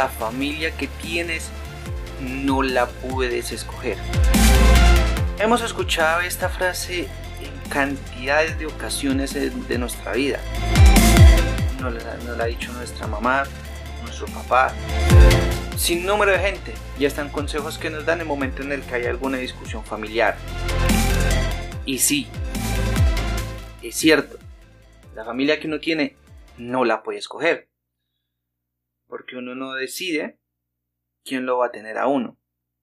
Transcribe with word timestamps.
la 0.00 0.08
familia 0.08 0.70
que 0.70 0.86
tienes 0.86 1.50
no 2.22 2.62
la 2.62 2.86
puedes 2.86 3.52
escoger. 3.52 3.98
Hemos 5.38 5.60
escuchado 5.60 6.22
esta 6.22 6.48
frase 6.48 7.00
en 7.00 7.68
cantidades 7.68 8.58
de 8.58 8.64
ocasiones 8.64 9.34
de 9.34 9.78
nuestra 9.78 10.12
vida. 10.12 10.40
Nos 11.82 11.92
la, 12.02 12.44
ha 12.44 12.46
dicho 12.46 12.72
nuestra 12.72 13.06
mamá, 13.08 13.42
nuestro 14.02 14.24
papá, 14.28 14.72
sin 15.76 16.06
número 16.06 16.32
de 16.32 16.38
gente. 16.38 16.72
Y 16.98 17.04
están 17.04 17.28
consejos 17.28 17.76
que 17.76 17.90
nos 17.90 18.06
dan 18.06 18.20
en 18.20 18.22
el 18.22 18.26
momento 18.26 18.62
en 18.62 18.72
el 18.72 18.80
que 18.80 18.94
hay 18.94 19.04
alguna 19.04 19.36
discusión 19.36 19.84
familiar. 19.84 20.38
Y 21.84 21.98
sí, 21.98 22.26
es 23.82 23.96
cierto, 23.96 24.38
la 25.14 25.26
familia 25.26 25.60
que 25.60 25.66
uno 25.66 25.78
tiene 25.78 26.16
no 26.56 26.86
la 26.86 27.02
puede 27.02 27.18
escoger. 27.18 27.68
Porque 29.10 29.36
uno 29.36 29.54
no 29.54 29.74
decide 29.74 30.40
quién 31.22 31.44
lo 31.44 31.58
va 31.58 31.66
a 31.66 31.72
tener 31.72 31.98
a 31.98 32.06
uno. 32.06 32.40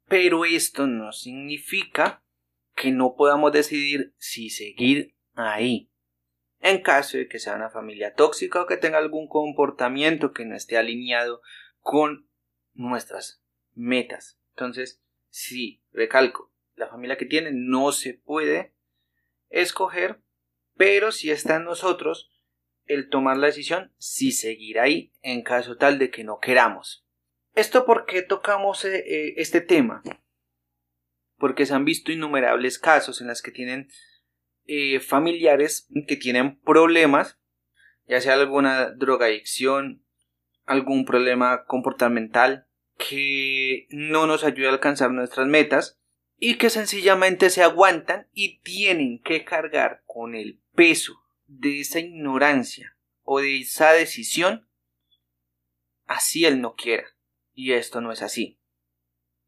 Pero 0.07 0.45
esto 0.45 0.85
no 0.85 1.11
significa 1.11 2.23
que 2.75 2.91
no 2.91 3.15
podamos 3.15 3.51
decidir 3.51 4.13
si 4.17 4.51
seguir 4.51 5.15
ahí. 5.33 5.89
En 6.59 6.81
caso 6.81 7.17
de 7.17 7.27
que 7.27 7.39
sea 7.39 7.55
una 7.55 7.69
familia 7.69 8.13
tóxica 8.13 8.61
o 8.61 8.67
que 8.67 8.77
tenga 8.77 8.99
algún 8.99 9.27
comportamiento 9.27 10.33
que 10.33 10.45
no 10.45 10.55
esté 10.55 10.77
alineado 10.77 11.41
con 11.79 12.29
nuestras 12.73 13.41
metas. 13.73 14.39
Entonces, 14.49 15.01
sí, 15.29 15.83
recalco, 15.91 16.53
la 16.75 16.87
familia 16.87 17.17
que 17.17 17.25
tiene 17.25 17.51
no 17.53 17.91
se 17.91 18.13
puede 18.13 18.75
escoger, 19.49 20.21
pero 20.75 21.11
si 21.11 21.31
está 21.31 21.55
en 21.55 21.63
nosotros 21.63 22.31
el 22.87 23.09
tomar 23.09 23.37
la 23.37 23.47
decisión 23.47 23.91
si 23.97 24.31
seguir 24.31 24.79
ahí 24.79 25.13
en 25.21 25.43
caso 25.43 25.77
tal 25.77 25.99
de 25.99 26.09
que 26.09 26.23
no 26.23 26.39
queramos. 26.39 27.05
¿Esto 27.53 27.85
por 27.85 28.05
qué 28.05 28.21
tocamos 28.21 28.85
eh, 28.85 29.03
eh, 29.05 29.33
este 29.37 29.61
tema? 29.61 30.03
Porque 31.37 31.65
se 31.65 31.73
han 31.73 31.85
visto 31.85 32.11
innumerables 32.11 32.79
casos 32.79 33.21
en 33.21 33.27
los 33.27 33.41
que 33.41 33.51
tienen 33.51 33.89
eh, 34.65 34.99
familiares 34.99 35.89
que 36.07 36.17
tienen 36.17 36.59
problemas, 36.59 37.39
ya 38.05 38.21
sea 38.21 38.33
alguna 38.33 38.91
drogadicción, 38.91 40.03
algún 40.65 41.05
problema 41.05 41.65
comportamental 41.65 42.67
que 42.97 43.87
no 43.89 44.27
nos 44.27 44.43
ayuda 44.43 44.69
a 44.69 44.73
alcanzar 44.73 45.11
nuestras 45.11 45.47
metas 45.47 45.99
y 46.37 46.57
que 46.57 46.69
sencillamente 46.69 47.49
se 47.49 47.63
aguantan 47.63 48.27
y 48.33 48.59
tienen 48.59 49.21
que 49.23 49.45
cargar 49.45 50.03
con 50.05 50.35
el 50.35 50.59
peso 50.75 51.26
de 51.47 51.81
esa 51.81 51.99
ignorancia 51.99 52.95
o 53.23 53.39
de 53.39 53.61
esa 53.61 53.91
decisión 53.93 54.67
así 56.07 56.45
él 56.45 56.61
no 56.61 56.75
quiera. 56.75 57.07
Y 57.53 57.73
esto 57.73 58.01
no 58.01 58.11
es 58.11 58.21
así. 58.21 58.59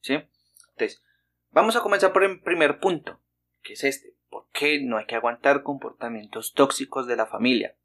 ¿Sí? 0.01 0.13
Entonces, 0.71 1.03
vamos 1.51 1.75
a 1.75 1.81
comenzar 1.81 2.13
por 2.13 2.23
el 2.23 2.41
primer 2.41 2.79
punto, 2.79 3.21
que 3.61 3.73
es 3.73 3.83
este. 3.83 4.15
¿Por 4.29 4.49
qué 4.51 4.81
no 4.81 4.97
hay 4.97 5.05
que 5.05 5.15
aguantar 5.15 5.63
comportamientos 5.63 6.53
tóxicos 6.53 7.07
de 7.07 7.15
la 7.15 7.25
familia? 7.25 7.77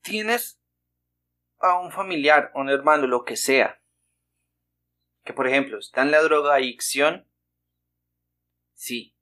Tienes 0.00 0.60
a 1.58 1.78
un 1.78 1.92
familiar, 1.92 2.50
un 2.54 2.70
hermano, 2.70 3.06
lo 3.06 3.24
que 3.24 3.36
sea, 3.36 3.82
que 5.24 5.32
por 5.32 5.46
ejemplo 5.46 5.78
está 5.78 6.02
en 6.02 6.10
la 6.10 6.22
drogadicción, 6.22 7.28
sí, 8.74 9.13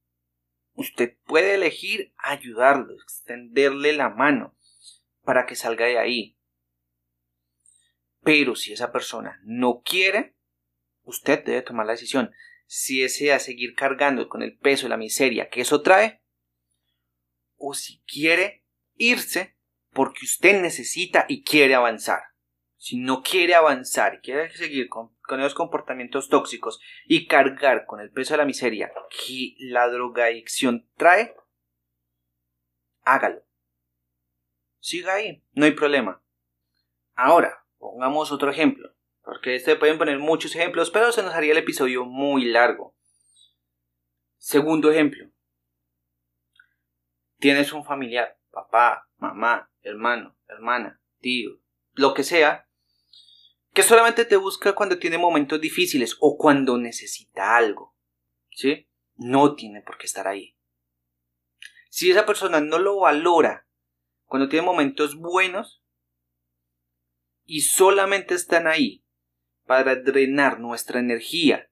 usted 0.74 1.16
puede 1.26 1.54
elegir 1.54 2.12
ayudarlo, 2.16 2.94
extenderle 2.94 3.92
la 3.92 4.08
mano 4.08 4.56
para 5.22 5.46
que 5.46 5.56
salga 5.56 5.86
de 5.86 5.98
ahí. 5.98 6.38
Pero 8.22 8.54
si 8.54 8.72
esa 8.72 8.92
persona 8.92 9.40
no 9.44 9.82
quiere, 9.84 10.36
usted 11.02 11.44
debe 11.44 11.62
tomar 11.62 11.86
la 11.86 11.92
decisión 11.92 12.32
si 12.66 13.00
desea 13.00 13.38
seguir 13.38 13.74
cargando 13.74 14.28
con 14.28 14.42
el 14.42 14.56
peso 14.56 14.86
y 14.86 14.88
la 14.88 14.96
miseria 14.96 15.50
que 15.50 15.60
eso 15.60 15.82
trae, 15.82 16.22
o 17.56 17.74
si 17.74 18.00
quiere 18.06 18.64
irse 18.94 19.56
porque 19.92 20.24
usted 20.24 20.60
necesita 20.62 21.26
y 21.28 21.42
quiere 21.42 21.74
avanzar. 21.74 22.31
Si 22.82 22.98
no 22.98 23.22
quiere 23.22 23.54
avanzar 23.54 24.20
quiere 24.22 24.50
seguir 24.56 24.88
con, 24.88 25.14
con 25.20 25.38
esos 25.38 25.54
comportamientos 25.54 26.28
tóxicos 26.28 26.80
y 27.06 27.28
cargar 27.28 27.86
con 27.86 28.00
el 28.00 28.10
peso 28.10 28.34
de 28.34 28.38
la 28.38 28.44
miseria 28.44 28.90
que 29.08 29.54
la 29.60 29.88
drogadicción 29.88 30.90
trae, 30.96 31.32
hágalo. 33.04 33.44
Siga 34.80 35.14
ahí, 35.14 35.44
no 35.52 35.64
hay 35.64 35.70
problema. 35.70 36.24
Ahora, 37.14 37.64
pongamos 37.78 38.32
otro 38.32 38.50
ejemplo, 38.50 38.92
porque 39.22 39.54
este 39.54 39.76
pueden 39.76 39.96
poner 39.96 40.18
muchos 40.18 40.56
ejemplos, 40.56 40.90
pero 40.90 41.12
se 41.12 41.22
nos 41.22 41.34
haría 41.34 41.52
el 41.52 41.58
episodio 41.58 42.04
muy 42.04 42.46
largo. 42.46 42.96
Segundo 44.38 44.90
ejemplo. 44.90 45.30
Tienes 47.38 47.72
un 47.72 47.84
familiar, 47.84 48.40
papá, 48.50 49.08
mamá, 49.18 49.70
hermano, 49.82 50.36
hermana, 50.48 51.00
tío, 51.20 51.60
lo 51.92 52.12
que 52.12 52.24
sea, 52.24 52.68
que 53.72 53.82
solamente 53.82 54.24
te 54.24 54.36
busca 54.36 54.74
cuando 54.74 54.98
tiene 54.98 55.18
momentos 55.18 55.60
difíciles 55.60 56.16
o 56.20 56.36
cuando 56.36 56.76
necesita 56.78 57.56
algo. 57.56 57.96
¿Sí? 58.50 58.88
No 59.16 59.54
tiene 59.54 59.80
por 59.82 59.98
qué 59.98 60.06
estar 60.06 60.28
ahí. 60.28 60.56
Si 61.88 62.10
esa 62.10 62.26
persona 62.26 62.60
no 62.60 62.78
lo 62.78 63.00
valora 63.00 63.66
cuando 64.24 64.48
tiene 64.48 64.64
momentos 64.64 65.16
buenos 65.16 65.82
y 67.44 67.62
solamente 67.62 68.34
están 68.34 68.66
ahí 68.66 69.04
para 69.66 69.96
drenar 69.96 70.60
nuestra 70.60 71.00
energía 71.00 71.70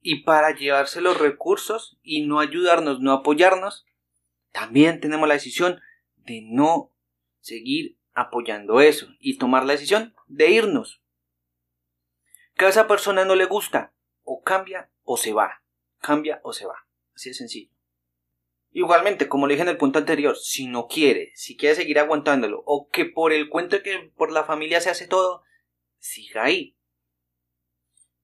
y 0.00 0.22
para 0.22 0.54
llevarse 0.54 1.00
los 1.00 1.18
recursos 1.18 1.98
y 2.02 2.26
no 2.26 2.38
ayudarnos, 2.38 3.00
no 3.00 3.12
apoyarnos, 3.12 3.86
también 4.52 5.00
tenemos 5.00 5.26
la 5.26 5.34
decisión 5.34 5.80
de 6.16 6.42
no 6.42 6.94
seguir 7.40 7.95
apoyando 8.16 8.80
eso 8.80 9.08
y 9.20 9.36
tomar 9.36 9.64
la 9.64 9.74
decisión 9.74 10.16
de 10.26 10.50
irnos. 10.50 11.02
Que 12.54 12.64
a 12.64 12.68
esa 12.70 12.88
persona 12.88 13.26
no 13.26 13.36
le 13.36 13.44
gusta, 13.44 13.94
o 14.22 14.42
cambia 14.42 14.90
o 15.04 15.18
se 15.18 15.34
va. 15.34 15.62
Cambia 15.98 16.40
o 16.42 16.52
se 16.52 16.66
va. 16.66 16.88
Así 17.14 17.28
de 17.28 17.34
sencillo. 17.34 17.70
Igualmente, 18.70 19.28
como 19.28 19.46
le 19.46 19.54
dije 19.54 19.62
en 19.62 19.68
el 19.68 19.76
punto 19.76 19.98
anterior, 19.98 20.36
si 20.36 20.66
no 20.66 20.86
quiere, 20.86 21.32
si 21.34 21.56
quiere 21.56 21.76
seguir 21.76 21.98
aguantándolo, 21.98 22.62
o 22.66 22.88
que 22.88 23.04
por 23.04 23.32
el 23.32 23.48
cuento 23.50 23.82
que 23.82 24.10
por 24.16 24.32
la 24.32 24.44
familia 24.44 24.80
se 24.80 24.90
hace 24.90 25.06
todo, 25.06 25.42
siga 25.98 26.44
ahí. 26.44 26.76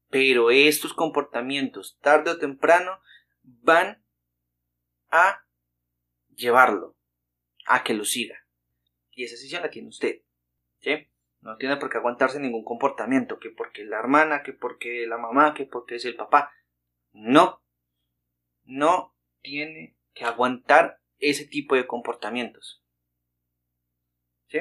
Pero 0.08 0.50
estos 0.50 0.94
comportamientos, 0.94 1.98
tarde 2.00 2.30
o 2.30 2.38
temprano, 2.38 2.98
van 3.42 4.04
a 5.10 5.46
llevarlo 6.34 6.96
a 7.66 7.84
que 7.84 7.94
lo 7.94 8.04
siga. 8.04 8.41
Y 9.12 9.24
esa 9.24 9.34
decisión 9.34 9.62
la 9.62 9.70
tiene 9.70 9.88
usted. 9.88 10.22
¿Sí? 10.80 11.08
No 11.40 11.56
tiene 11.56 11.76
por 11.76 11.90
qué 11.90 11.98
aguantarse 11.98 12.38
ningún 12.38 12.64
comportamiento, 12.64 13.38
que 13.38 13.50
porque 13.50 13.84
la 13.84 13.98
hermana, 13.98 14.42
que 14.42 14.52
porque 14.52 15.06
la 15.06 15.18
mamá, 15.18 15.54
que 15.54 15.66
porque 15.66 15.96
es 15.96 16.04
el 16.04 16.16
papá. 16.16 16.52
No. 17.12 17.62
No 18.64 19.16
tiene 19.42 19.96
que 20.14 20.24
aguantar 20.24 21.00
ese 21.18 21.46
tipo 21.46 21.74
de 21.74 21.86
comportamientos. 21.86 22.82
¿Sí? 24.48 24.60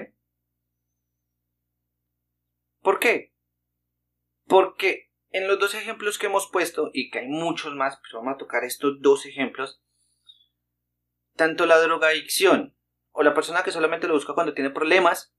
¿Por 2.82 3.00
qué? 3.00 3.34
Porque 4.48 5.12
en 5.30 5.48
los 5.48 5.60
dos 5.60 5.76
ejemplos 5.76 6.18
que 6.18 6.26
hemos 6.26 6.50
puesto, 6.52 6.90
y 6.94 7.10
que 7.10 7.20
hay 7.20 7.28
muchos 7.28 7.76
más, 7.76 8.00
pero 8.04 8.20
vamos 8.20 8.36
a 8.36 8.38
tocar 8.38 8.64
estos 8.64 9.02
dos 9.02 9.26
ejemplos, 9.26 9.82
tanto 11.36 11.66
la 11.66 11.80
drogadicción 11.80 12.76
o 13.12 13.24
la 13.24 13.34
persona 13.34 13.64
que 13.64 13.72
solamente 13.72 14.08
lo 14.08 14.14
busca 14.14 14.34
cuando 14.34 14.54
tiene 14.54 14.70
problemas, 14.70 15.34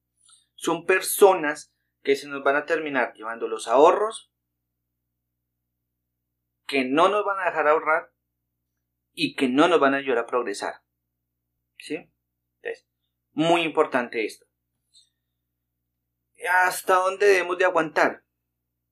son 0.55 0.85
personas 0.85 1.75
que 2.03 2.17
se 2.17 2.29
nos 2.29 2.43
van 2.43 2.57
a 2.57 2.67
terminar 2.67 3.13
llevando 3.15 3.49
los 3.49 3.69
ahorros, 3.69 4.33
que 6.67 6.85
no 6.85 7.09
nos 7.09 7.25
van 7.25 7.41
a 7.41 7.47
dejar 7.47 7.69
ahorrar 7.69 8.13
y 9.13 9.35
que 9.35 9.49
no 9.49 9.69
nos 9.69 9.81
van 9.81 9.95
a 9.95 9.99
ayudar 9.99 10.19
a 10.19 10.27
progresar. 10.27 10.83
¿Sí? 11.79 12.13
Entonces, 12.61 12.89
muy 13.33 13.63
importante 13.63 14.25
esto. 14.25 14.47
¿Hasta 16.51 16.95
dónde 16.95 17.27
debemos 17.27 17.59
de 17.59 17.65
aguantar? 17.65 18.25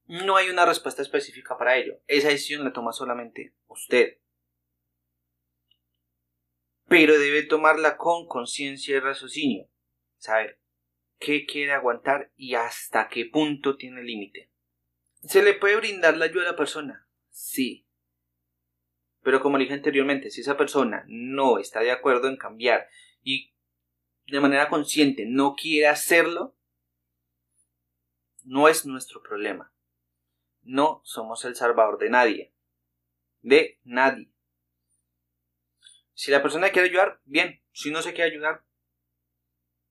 No 0.05 0.37
hay 0.37 0.49
una 0.49 0.67
respuesta 0.67 1.03
específica 1.03 1.57
para 1.57 1.77
ello. 1.77 1.95
Esa 2.07 2.29
decisión 2.29 2.65
la 2.65 2.73
toma 2.73 2.93
solamente 2.93 3.55
usted 3.67 4.19
pero 6.91 7.21
debe 7.21 7.45
tomarla 7.45 7.97
con 7.97 8.27
conciencia 8.27 8.97
y 8.97 8.99
raciocinio. 8.99 9.71
Saber 10.17 10.61
qué 11.21 11.47
quiere 11.47 11.71
aguantar 11.71 12.33
y 12.37 12.57
hasta 12.57 13.09
qué 13.09 13.27
punto 13.27 13.77
tiene 13.77 14.03
límite. 14.03 14.51
¿Se 15.23 15.41
le 15.45 15.55
puede 15.55 15.77
brindar 15.77 16.17
la 16.17 16.25
ayuda 16.25 16.49
a 16.49 16.51
la 16.51 16.57
persona? 16.57 17.09
Sí. 17.29 17.87
Pero 19.23 19.41
como 19.41 19.57
dije 19.59 19.73
anteriormente, 19.73 20.33
si 20.33 20.41
esa 20.41 20.57
persona 20.57 21.05
no 21.07 21.59
está 21.59 21.79
de 21.79 21.93
acuerdo 21.93 22.27
en 22.27 22.37
cambiar 22.37 22.89
y 23.23 23.55
de 24.27 24.41
manera 24.41 24.69
consciente 24.69 25.27
no 25.29 25.55
quiere 25.55 25.87
hacerlo, 25.87 26.57
no 28.43 28.67
es 28.67 28.85
nuestro 28.85 29.23
problema. 29.23 29.73
No 30.63 31.03
somos 31.05 31.45
el 31.45 31.55
salvador 31.55 31.99
de 31.99 32.11
nadie. 32.11 32.53
De 33.43 33.79
nadie. 33.85 34.30
Si 36.21 36.31
la 36.31 36.43
persona 36.43 36.69
quiere 36.69 36.89
ayudar, 36.89 37.23
bien. 37.25 37.63
Si 37.73 37.91
no 37.91 38.03
se 38.03 38.13
quiere 38.13 38.31
ayudar, 38.33 38.63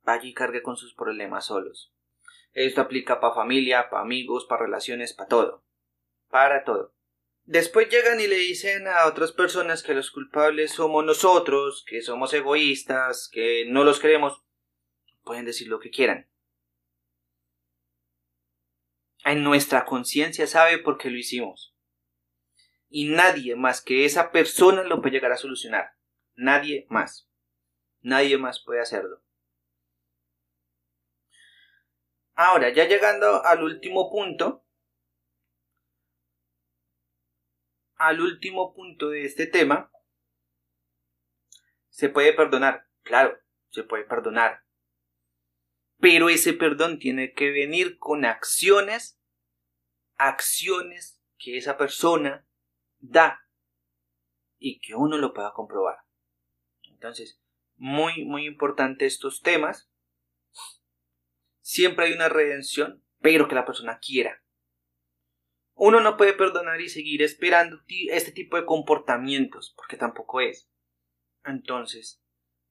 vaya 0.03 0.29
y 0.29 0.35
cargue 0.35 0.61
con 0.61 0.77
sus 0.77 0.93
problemas 0.93 1.47
solos. 1.47 1.91
Esto 2.51 2.81
aplica 2.81 3.19
para 3.19 3.33
familia, 3.33 3.89
para 3.89 4.03
amigos, 4.03 4.45
para 4.45 4.65
relaciones, 4.65 5.13
para 5.13 5.27
todo. 5.27 5.65
Para 6.27 6.63
todo. 6.63 6.93
Después 7.45 7.89
llegan 7.89 8.19
y 8.19 8.27
le 8.27 8.35
dicen 8.35 8.87
a 8.87 9.07
otras 9.07 9.31
personas 9.31 9.81
que 9.81 9.95
los 9.95 10.11
culpables 10.11 10.69
somos 10.73 11.03
nosotros, 11.03 11.83
que 11.87 12.03
somos 12.03 12.31
egoístas, 12.31 13.27
que 13.33 13.65
no 13.67 13.83
los 13.83 13.99
queremos. 13.99 14.39
Pueden 15.23 15.45
decir 15.45 15.67
lo 15.67 15.79
que 15.79 15.89
quieran. 15.89 16.29
En 19.25 19.43
nuestra 19.43 19.83
conciencia 19.83 20.45
sabe 20.45 20.77
por 20.77 20.99
qué 20.99 21.09
lo 21.09 21.17
hicimos. 21.17 21.75
Y 22.87 23.09
nadie 23.09 23.55
más 23.55 23.81
que 23.81 24.05
esa 24.05 24.31
persona 24.31 24.83
lo 24.83 25.01
puede 25.01 25.15
llegar 25.15 25.31
a 25.31 25.37
solucionar. 25.37 25.97
Nadie 26.39 26.87
más. 26.89 27.29
Nadie 27.99 28.37
más 28.37 28.63
puede 28.63 28.79
hacerlo. 28.79 29.21
Ahora, 32.33 32.69
ya 32.69 32.85
llegando 32.85 33.43
al 33.43 33.61
último 33.61 34.09
punto, 34.09 34.65
al 37.95 38.21
último 38.21 38.73
punto 38.73 39.09
de 39.09 39.25
este 39.25 39.47
tema, 39.47 39.91
se 41.89 42.07
puede 42.07 42.31
perdonar, 42.31 42.87
claro, 43.01 43.37
se 43.71 43.83
puede 43.83 44.05
perdonar. 44.05 44.63
Pero 45.97 46.29
ese 46.29 46.53
perdón 46.53 46.99
tiene 46.99 47.33
que 47.33 47.51
venir 47.51 47.97
con 47.97 48.23
acciones, 48.23 49.19
acciones 50.15 51.21
que 51.37 51.57
esa 51.57 51.77
persona 51.77 52.47
da 52.99 53.41
y 54.57 54.79
que 54.79 54.95
uno 54.95 55.17
lo 55.17 55.33
pueda 55.33 55.51
comprobar. 55.51 56.08
Entonces, 56.99 57.41
muy, 57.77 58.25
muy 58.25 58.45
importante 58.45 59.05
estos 59.05 59.41
temas. 59.41 59.89
Siempre 61.61 62.05
hay 62.05 62.11
una 62.11 62.27
redención, 62.27 63.01
pero 63.21 63.47
que 63.47 63.55
la 63.55 63.65
persona 63.65 63.99
quiera. 63.99 64.43
Uno 65.75 66.01
no 66.01 66.17
puede 66.17 66.33
perdonar 66.33 66.81
y 66.81 66.89
seguir 66.89 67.21
esperando 67.21 67.81
este 68.11 68.33
tipo 68.33 68.57
de 68.57 68.65
comportamientos, 68.65 69.73
porque 69.77 69.95
tampoco 69.95 70.41
es. 70.41 70.69
Entonces, 71.45 72.21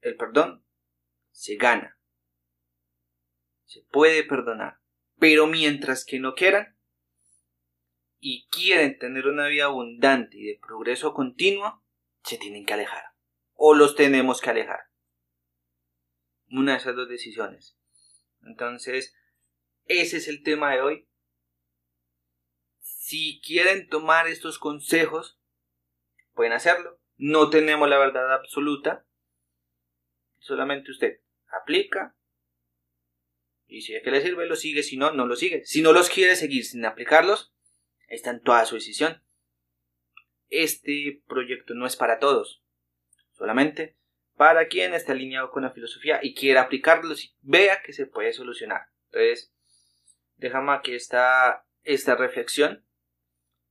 el 0.02 0.14
perdón 0.16 0.66
se 1.30 1.56
gana. 1.56 1.98
Se 3.64 3.80
puede 3.90 4.24
perdonar. 4.24 4.78
Pero 5.18 5.46
mientras 5.46 6.04
que 6.04 6.18
no 6.18 6.34
quieran 6.34 6.76
y 8.18 8.46
quieren 8.48 8.98
tener 8.98 9.26
una 9.26 9.46
vida 9.46 9.64
abundante 9.64 10.36
y 10.36 10.44
de 10.44 10.60
progreso 10.60 11.14
continuo, 11.14 11.82
se 12.24 12.36
tienen 12.36 12.66
que 12.66 12.74
alejar. 12.74 13.17
O 13.60 13.74
los 13.74 13.96
tenemos 13.96 14.40
que 14.40 14.50
alejar. 14.50 14.78
Una 16.48 16.72
de 16.72 16.78
esas 16.78 16.94
dos 16.94 17.08
decisiones. 17.08 17.76
Entonces, 18.42 19.16
ese 19.86 20.18
es 20.18 20.28
el 20.28 20.44
tema 20.44 20.70
de 20.70 20.80
hoy. 20.80 21.08
Si 22.78 23.40
quieren 23.44 23.88
tomar 23.88 24.28
estos 24.28 24.60
consejos, 24.60 25.40
pueden 26.34 26.52
hacerlo. 26.52 27.00
No 27.16 27.50
tenemos 27.50 27.88
la 27.88 27.98
verdad 27.98 28.32
absoluta. 28.32 29.04
Solamente 30.38 30.92
usted 30.92 31.20
aplica. 31.48 32.16
Y 33.66 33.80
si 33.80 33.96
es 33.96 34.04
que 34.04 34.12
le 34.12 34.20
sirve, 34.20 34.46
lo 34.46 34.54
sigue. 34.54 34.84
Si 34.84 34.96
no, 34.96 35.10
no 35.10 35.26
lo 35.26 35.34
sigue. 35.34 35.64
Si 35.64 35.82
no 35.82 35.92
los 35.92 36.08
quiere 36.10 36.36
seguir 36.36 36.64
sin 36.64 36.84
aplicarlos, 36.84 37.52
está 38.06 38.30
en 38.30 38.40
toda 38.40 38.64
su 38.66 38.76
decisión. 38.76 39.20
Este 40.48 41.24
proyecto 41.26 41.74
no 41.74 41.88
es 41.88 41.96
para 41.96 42.20
todos. 42.20 42.62
Solamente 43.38 43.96
para 44.36 44.68
quien 44.68 44.94
está 44.94 45.12
alineado 45.12 45.50
con 45.50 45.62
la 45.62 45.70
filosofía 45.70 46.20
y 46.22 46.34
quiera 46.34 46.62
aplicarlos 46.62 47.24
y 47.24 47.34
vea 47.40 47.82
que 47.82 47.92
se 47.92 48.06
puede 48.06 48.32
solucionar. 48.32 48.82
Entonces, 49.06 49.52
déjame 50.36 50.72
aquí 50.72 50.94
esta, 50.94 51.66
esta 51.82 52.14
reflexión 52.14 52.84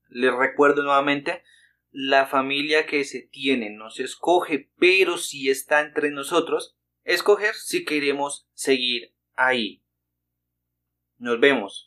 les 0.08 0.34
recuerdo 0.34 0.82
nuevamente, 0.82 1.42
la 1.90 2.26
familia 2.26 2.86
que 2.86 3.04
se 3.04 3.22
tiene 3.22 3.70
no 3.70 3.90
se 3.90 4.04
escoge, 4.04 4.70
pero 4.78 5.16
si 5.18 5.50
está 5.50 5.80
entre 5.80 6.10
nosotros, 6.10 6.76
escoger 7.04 7.54
si 7.54 7.84
queremos 7.84 8.48
seguir 8.52 9.14
ahí. 9.34 9.82
Nos 11.18 11.40
vemos. 11.40 11.86